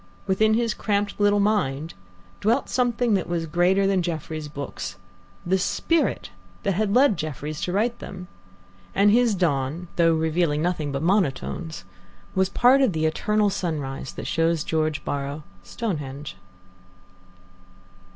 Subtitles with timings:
[0.25, 1.93] Within his cramped little mind
[2.39, 4.95] dwelt something that was greater than Jefferies' books
[5.45, 6.31] the spirit
[6.63, 8.27] that led Jefferies to write them;
[8.95, 11.85] and his dawn, though revealing nothing but monotones,
[12.33, 16.35] was part of the eternal sunrise that shows George Borrow Stonehenge.